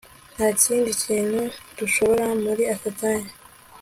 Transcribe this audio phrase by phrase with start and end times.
[0.35, 1.41] nta kindi kindi
[1.77, 3.31] dushoboye muri aka kanya